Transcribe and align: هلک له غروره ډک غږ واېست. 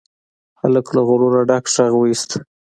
هلک 0.61 0.85
له 0.95 1.01
غروره 1.07 1.41
ډک 1.49 1.65
غږ 1.75 1.91
واېست. 1.97 2.31